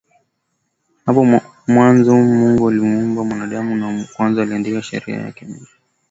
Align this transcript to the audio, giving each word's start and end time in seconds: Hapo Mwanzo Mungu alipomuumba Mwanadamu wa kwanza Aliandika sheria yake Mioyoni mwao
Hapo 1.05 1.41
Mwanzo 1.67 2.15
Mungu 2.15 2.69
alipomuumba 2.69 3.23
Mwanadamu 3.23 3.99
wa 3.99 4.05
kwanza 4.15 4.41
Aliandika 4.41 4.81
sheria 4.83 5.15
yake 5.21 5.45
Mioyoni 5.45 5.67
mwao 5.67 5.77